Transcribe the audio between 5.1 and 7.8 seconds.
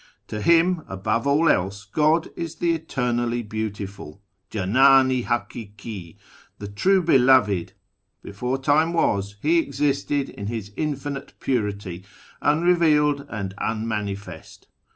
HaMki" t\\Q" True Be loved."